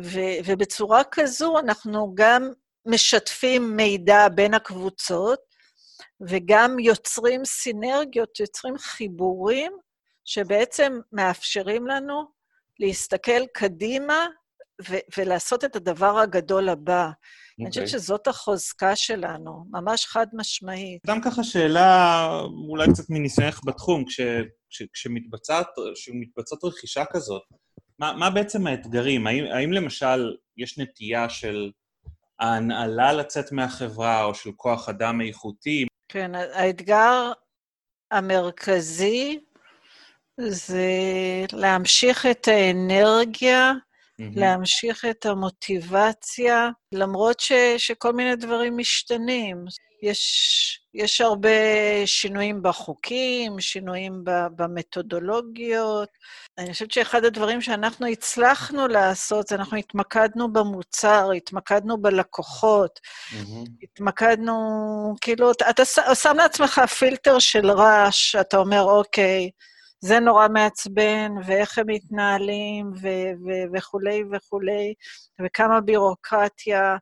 [0.03, 2.53] ו- ובצורה כזו אנחנו גם
[2.87, 5.41] משתפים מידע בין הקבוצות,
[6.21, 9.73] וגם יוצרים סינרגיות, יוצרים חיבורים,
[10.25, 12.25] שבעצם מאפשרים לנו
[12.79, 14.27] להסתכל קדימה
[15.17, 17.09] ולעשות את הדבר הגדול הבא.
[17.09, 17.63] Okay.
[17.63, 18.01] אני חושבת אוקיי.
[18.01, 21.01] שזאת החוזקה שלנו, ממש חד משמעית.
[21.07, 22.29] סתם ככה שאלה,
[22.69, 24.21] אולי קצת מניסיונך בתחום, כש,
[24.71, 27.43] כש, כשמתבצעת, כשמתבצעת רכישה כזאת,
[27.99, 29.27] מה, מה בעצם האתגרים?
[29.27, 31.71] האם, האם למשל יש נטייה של
[32.41, 35.87] ההנהלה לצאת מהחברה, או של כוח אדם איכותי?
[36.09, 37.33] כן, האתגר
[38.11, 39.41] המרכזי
[40.41, 40.91] זה
[41.53, 43.73] להמשיך את האנרגיה,
[44.21, 44.41] mm-hmm.
[44.41, 49.65] להמשיך את המוטיבציה, למרות ש, שכל מיני דברים משתנים.
[50.03, 51.49] יש, יש הרבה
[52.07, 54.25] שינויים בחוקים, שינויים
[54.57, 56.09] במתודולוגיות.
[56.59, 63.69] אני חושבת שאחד הדברים שאנחנו הצלחנו לעשות, אנחנו התמקדנו במוצר, התמקדנו בלקוחות, mm-hmm.
[63.83, 64.55] התמקדנו,
[65.21, 69.51] כאילו, אתה, אתה שם לעצמך פילטר של רעש, אתה אומר, אוקיי,
[70.01, 74.95] זה נורא מעצבן, ואיך הם מתנהלים, ו- ו- וכולי וכולי,
[75.45, 76.97] וכמה בירוקרטיה.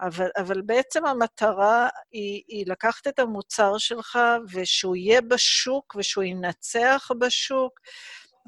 [0.00, 4.18] אבל, אבל בעצם המטרה היא, היא לקחת את המוצר שלך
[4.52, 7.80] ושהוא יהיה בשוק ושהוא ינצח בשוק,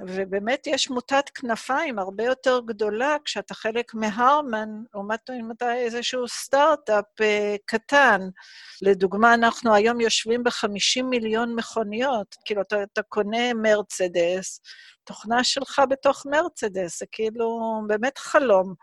[0.01, 7.21] ובאמת יש מוטת כנפיים הרבה יותר גדולה כשאתה חלק מהרמן, לעומת אם אתה איזשהו סטארט-אפ
[7.21, 8.21] uh, קטן.
[8.83, 14.61] לדוגמה, אנחנו היום יושבים ב-50 מיליון מכוניות, כאילו, אתה, אתה קונה מרצדס,
[15.05, 18.75] תוכנה שלך בתוך מרצדס, זה כאילו באמת חלום.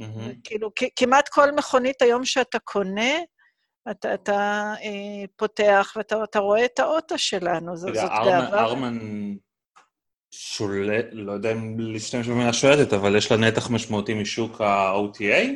[0.00, 0.40] Mm-hmm.
[0.44, 3.12] כאילו, כמעט כל מכונית היום שאתה קונה,
[3.90, 8.60] אתה, אתה אה, פותח ואתה רואה את האוטו שלנו, זאת גאווה.
[8.60, 8.98] ארמן
[10.34, 15.48] שולט, לא יודע אם להשתמש במילה שולטת, אבל יש לה נתח משמעותי משוק ה-OTA?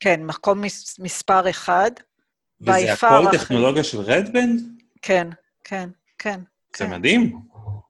[0.00, 1.90] כן, מקום מס, מספר אחד.
[2.60, 4.60] וזה הכל טכנולוגיה של רדבנד?
[5.02, 5.28] כן,
[5.64, 6.40] כן, כן.
[6.76, 6.90] זה כן.
[6.90, 7.40] מדהים.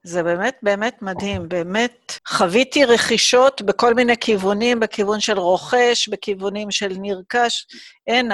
[0.03, 6.93] זה באמת באמת מדהים, באמת חוויתי רכישות בכל מיני כיוונים, בכיוון של רוכש, בכיוונים של
[7.01, 7.65] נרכש.
[8.07, 8.31] אין,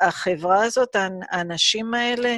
[0.00, 0.96] החברה הזאת,
[1.30, 2.36] האנשים האלה,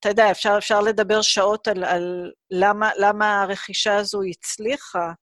[0.00, 5.12] אתה יודע, אפשר, אפשר לדבר שעות על, על למה, למה הרכישה הזו הצליחה,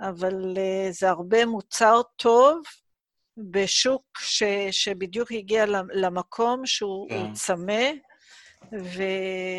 [0.00, 2.62] אבל uh, זה הרבה מוצר טוב
[3.36, 7.32] בשוק ש, שבדיוק הגיע למקום שהוא כן.
[7.32, 7.90] צמא,
[8.72, 9.02] ו,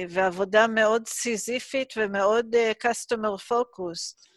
[0.09, 4.34] ועבודה מאוד סיזיפית ומאוד uh, customer focused.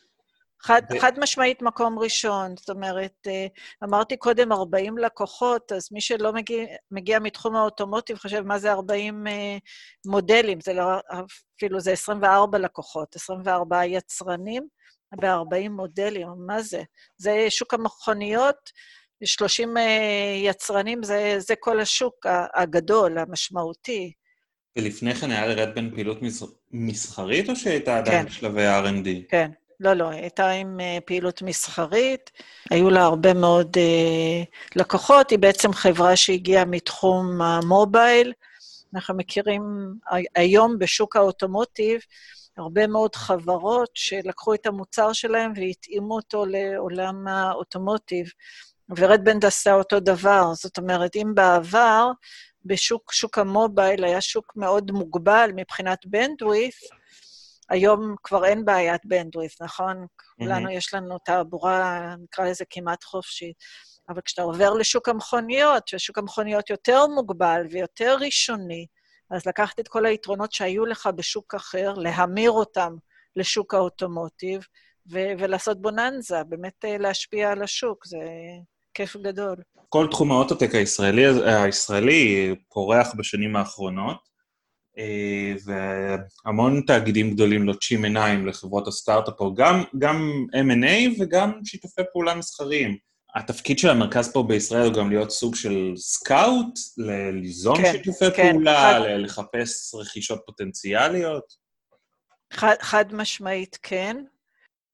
[0.62, 1.01] חד, ו...
[1.01, 3.47] חד משמעית מקום ראשון, זאת אומרת, אה,
[3.85, 9.27] אמרתי קודם 40 לקוחות, אז מי שלא מגיע, מגיע מתחום האוטומוטיב חושב, מה זה 40
[9.27, 9.57] אה,
[10.07, 10.59] מודלים?
[10.61, 10.85] זה לא,
[11.57, 14.66] אפילו זה 24 לקוחות, 24 יצרנים
[15.21, 16.83] ב-40 מודלים, מה זה?
[17.16, 18.71] זה שוק המכוניות,
[19.25, 19.83] 30 אה,
[20.44, 24.12] יצרנים, זה, זה כל השוק הגדול, המשמעותי.
[24.79, 26.18] ולפני כן היה לרדבן פעילות
[26.71, 28.29] מסחרית, או שהייתה עדיין כן.
[28.29, 29.09] בשלבי R&D?
[29.29, 32.30] כן, לא, לא, היא הייתה עם uh, פעילות מסחרית,
[32.70, 38.32] היו לה הרבה מאוד uh, לקוחות, היא בעצם חברה שהגיעה מתחום המובייל.
[38.94, 39.62] אנחנו מכירים
[40.36, 42.00] היום בשוק האוטומוטיב
[42.58, 48.26] הרבה מאוד חברות שלקחו את המוצר שלהם והתאימו אותו לעולם האוטומוטיב,
[48.96, 50.54] ורדבנד עשה אותו דבר.
[50.54, 52.10] זאת אומרת, אם בעבר
[52.64, 56.97] בשוק שוק המובייל היה שוק מאוד מוגבל מבחינת בנדווית',
[57.70, 59.96] היום כבר אין בעיית בנדווית', נכון?
[59.96, 60.44] Mm-hmm.
[60.44, 63.57] כולנו יש לנו תעבורה, נקרא לזה כמעט חופשית.
[64.09, 68.87] אבל כשאתה עובר לשוק המכוניות, ששוק המכוניות יותר מוגבל ויותר ראשוני,
[69.31, 72.96] אז לקחת את כל היתרונות שהיו לך בשוק אחר, להמיר אותם
[73.37, 74.61] לשוק האוטומוטיב,
[75.11, 78.18] ו- ולעשות בוננזה, באמת אה, להשפיע על השוק, זה
[78.94, 79.57] כיף גדול.
[79.88, 84.27] כל תחום האוטוטק הישראלי, הישראלי פורח בשנים האחרונות.
[85.64, 92.96] והמון תאגידים גדולים לוטשים עיניים לחברות הסטארט-אפ, גם, גם M&A וגם שיתופי פעולה מסחריים.
[93.34, 96.79] התפקיד של המרכז פה בישראל הוא גם להיות סוג של סקאוט,
[97.33, 99.00] ליזום כן, שיתופי כן, פעולה, חד...
[99.18, 101.44] לחפש רכישות פוטנציאליות?
[102.52, 104.16] חד, חד משמעית כן.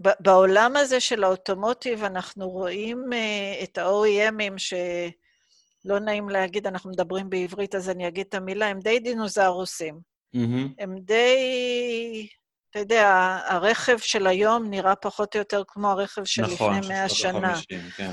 [0.01, 4.75] בעולם הזה של האוטומוטיב אנחנו רואים uh, את ה-OEMים ש...
[5.85, 10.01] לא נעים להגיד, אנחנו מדברים בעברית, אז אני אגיד את המילה, הם די דינוזאורוסים.
[10.37, 10.75] Mm-hmm.
[10.79, 12.29] הם די...
[12.71, 17.09] אתה יודע, הרכב של היום נראה פחות או יותר כמו הרכב של נכון, לפני מאה
[17.09, 17.39] שנה.
[17.39, 18.13] נכון, של 50, כן.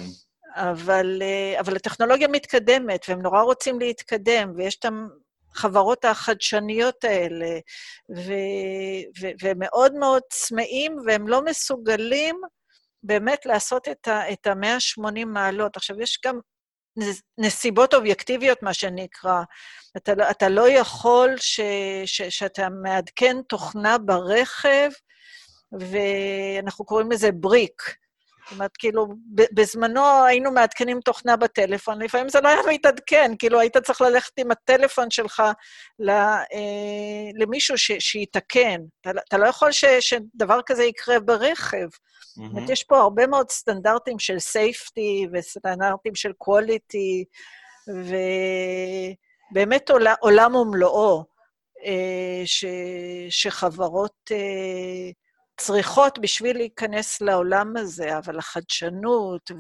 [0.56, 4.86] אבל, אה, אבל הטכנולוגיה מתקדמת, והם נורא רוצים להתקדם, ויש את
[5.56, 7.60] החברות החדשניות האלה,
[8.16, 8.32] ו,
[9.22, 12.42] ו, והם מאוד מאוד צמאים, והם לא מסוגלים
[13.04, 15.78] באמת לעשות את ה-180 מעלות.
[15.78, 16.40] עכשיו, יש גם
[17.38, 19.42] נסיבות אובייקטיביות, מה שנקרא.
[19.98, 21.60] אתה, לא, אתה לא יכול ש,
[22.06, 24.90] ש, שאתה מעדכן תוכנה ברכב,
[25.72, 27.82] ואנחנו קוראים לזה בריק.
[28.52, 29.08] זאת אומרת, כאילו,
[29.54, 34.52] בזמנו היינו מעדכנים תוכנה בטלפון, לפעמים זה לא היה מתעדכן, כאילו, היית צריך ללכת עם
[34.52, 35.44] הטלפון שלך
[36.10, 36.44] אה,
[37.40, 38.82] למישהו ש, שיתקן.
[39.02, 41.88] אתה, אתה לא יכול ש, שדבר כזה יקרה ברכב.
[41.88, 42.42] זאת mm-hmm.
[42.42, 47.26] אומרת, יש פה הרבה מאוד סטנדרטים של safety וסטנדרטים של quality,
[49.52, 49.90] ובאמת
[50.22, 51.24] עולם ומלואו.
[52.46, 52.66] ש,
[53.30, 54.32] שחברות
[55.66, 59.52] צריכות בשביל להיכנס לעולם הזה, אבל החדשנות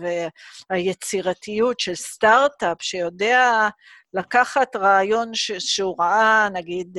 [0.69, 3.69] והיצירתיות של סטארט-אפ שיודע
[4.13, 6.97] לקחת רעיון ש, שהוא ראה, נגיד,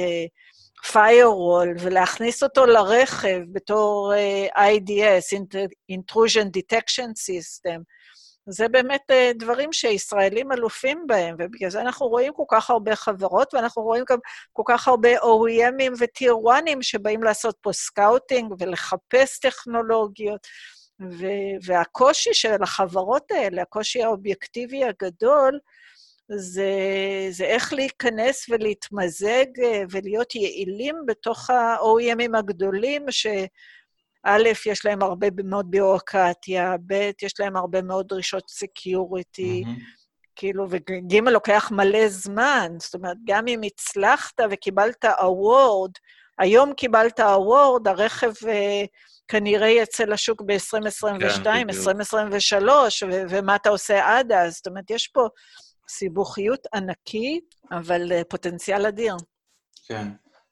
[0.87, 4.13] firewall, ולהכניס אותו לרכב בתור
[4.57, 5.39] IDS,
[5.93, 7.81] Intrusion Detection System,
[8.47, 13.83] זה באמת דברים שישראלים אלופים בהם, ובגלל זה אנחנו רואים כל כך הרבה חברות, ואנחנו
[13.83, 14.19] רואים גם
[14.53, 20.47] כל כך הרבה OEMים ו tier 1 שבאים לעשות פה scouting ולחפש טכנולוגיות.
[21.67, 25.59] והקושי של החברות האלה, הקושי האובייקטיבי הגדול,
[26.37, 26.71] זה,
[27.31, 29.47] זה איך להיכנס ולהתמזג
[29.91, 33.27] ולהיות יעילים בתוך ה-OEMים הגדולים, ש...
[34.25, 40.03] א', יש להם הרבה מאוד ביורוקרטיה, ב', יש להם הרבה מאוד דרישות security, mm-hmm.
[40.37, 45.91] כאילו, וג' לוקח מלא זמן, זאת אומרת, גם אם הצלחת וקיבלת אוורד,
[46.39, 48.87] היום קיבלת אוורד, הרכב uh,
[49.29, 54.55] כנראה יצא לשוק ב-2022, כן, 2023, ו- ומה אתה עושה עד אז?
[54.55, 55.29] זאת אומרת, יש פה
[55.89, 59.17] סיבוכיות ענקית, אבל uh, פוטנציאל אדיר.
[59.89, 60.09] כן.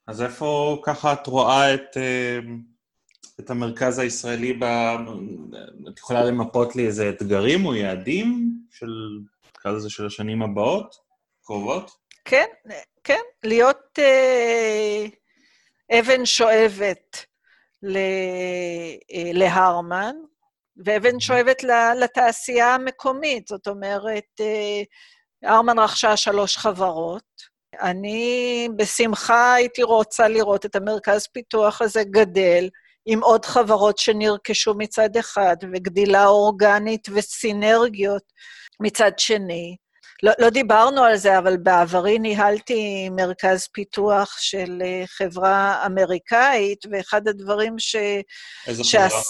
[0.07, 1.97] אז איפה ככה את רואה את...
[1.97, 2.70] Uh...
[3.45, 4.63] את המרכז הישראלי, ב...
[5.93, 9.19] את יכולה למפות לי איזה אתגרים או יעדים של,
[9.57, 10.95] נקרא לזה, של השנים הבאות,
[11.43, 11.91] קרובות?
[12.25, 12.45] כן,
[13.03, 15.05] כן, להיות אה,
[15.99, 17.25] אבן שואבת
[17.83, 17.97] ל,
[19.11, 20.15] אה, להרמן,
[20.85, 21.63] ואבן שואבת
[21.99, 23.47] לתעשייה המקומית.
[23.47, 24.81] זאת אומרת, אה,
[25.43, 27.51] הרמן רכשה שלוש חברות.
[27.81, 32.69] אני בשמחה הייתי רוצה לראות את המרכז פיתוח הזה גדל,
[33.05, 38.23] עם עוד חברות שנרכשו מצד אחד, וגדילה אורגנית וסינרגיות
[38.79, 39.75] מצד שני.
[40.23, 47.27] לא, לא דיברנו על זה, אבל בעברי ניהלתי מרכז פיתוח של אה, חברה אמריקאית, ואחד
[47.27, 47.95] הדברים ש...
[48.67, 49.09] איזה שה...
[49.09, 49.21] חברה?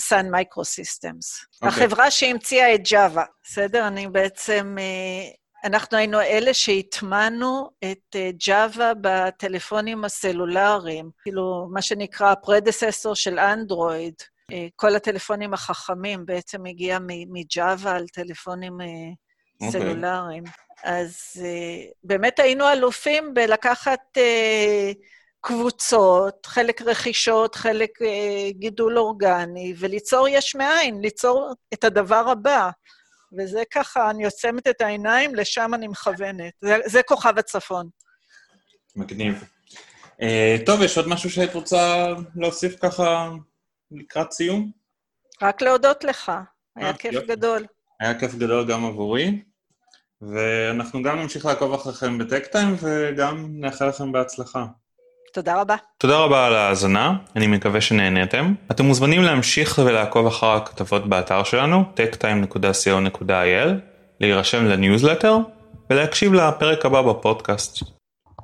[0.00, 1.44] Sun Microsystems.
[1.62, 3.86] החברה שהמציאה את Java, בסדר?
[3.86, 5.30] אני בעצם אה,
[5.64, 14.14] אנחנו היינו אלה שהטמנו את ג'אווה בטלפונים הסלולריים, כאילו, מה שנקרא הפרדססור של אנדרואיד.
[14.52, 16.98] אה, כל הטלפונים החכמים בעצם הגיע
[17.32, 18.84] מג'אווה על טלפונים okay.
[18.84, 19.70] אה, אוקיי.
[19.70, 20.44] סלולריים.
[20.84, 24.18] אז uh, באמת היינו אלופים בלקחת
[25.40, 27.90] קבוצות, חלק רכישות, חלק
[28.50, 32.70] גידול אורגני, וליצור יש מאין, ליצור את הדבר הבא.
[33.38, 36.52] וזה ככה, אני עוצמת את העיניים, לשם אני מכוונת.
[36.60, 37.88] זה, זה כוכב הצפון.
[38.96, 39.44] מגניב.
[40.20, 42.06] Uh, טוב, יש עוד משהו שהיית רוצה
[42.36, 43.30] להוסיף ככה
[43.90, 44.70] לקראת סיום?
[45.42, 46.32] רק להודות לך,
[46.76, 47.26] היה כיף יופי.
[47.26, 47.66] גדול.
[48.00, 49.42] היה כיף גדול גם עבורי,
[50.20, 54.66] ואנחנו גם נמשיך לעקוב אחריכם בטק-טיים, וגם נאחל לכם בהצלחה.
[55.36, 55.76] תודה רבה.
[55.98, 58.54] תודה רבה על ההאזנה, אני מקווה שנהניתם.
[58.70, 63.68] אתם מוזמנים להמשיך ולעקוב אחר הכתבות באתר שלנו, techtime.co.il,
[64.20, 65.36] להירשם לניוזלטר
[65.90, 67.95] ולהקשיב לפרק הבא בפודקאסט.